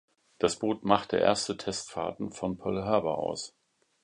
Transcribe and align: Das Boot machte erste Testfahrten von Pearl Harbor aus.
Das 0.39 0.57
Boot 0.57 0.83
machte 0.83 1.17
erste 1.17 1.57
Testfahrten 1.57 2.31
von 2.31 2.57
Pearl 2.57 2.83
Harbor 2.85 3.19
aus. 3.19 3.55